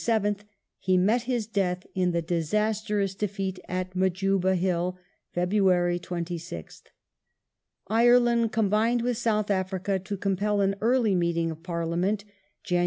7th) 0.03 0.39
he 0.79 0.97
met 0.97 1.21
his 1.29 1.45
death 1.45 1.85
in 1.93 2.09
the 2.11 2.23
disastrous 2.23 3.13
defeat 3.13 3.59
at 3.69 3.95
Majuba 3.95 4.55
Hill 4.55 4.97
(Feb. 5.37 5.61
26th). 6.01 6.81
Ireland 7.87 8.51
combined 8.51 9.03
with 9.03 9.17
South 9.17 9.51
Africa 9.51 9.99
to 9.99 10.17
compel 10.17 10.59
an 10.61 10.75
early 10.81 11.13
meeting 11.13 11.51
of 11.51 11.61
Parliament 11.61 12.25
(Jan. 12.63 12.79